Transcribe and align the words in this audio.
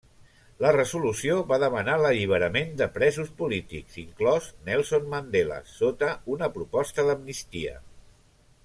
La 0.63 0.69
resolució 0.75 1.35
va 1.51 1.59
demanar 1.63 1.97
l'alliberament 2.03 2.73
de 2.79 2.87
presos 2.95 3.29
polítics, 3.43 3.99
inclòs 4.05 4.49
Nelson 4.71 5.07
Mandela, 5.15 5.61
sota 5.77 6.11
una 6.37 6.51
proposta 6.59 7.11
d'amnistia. 7.11 7.81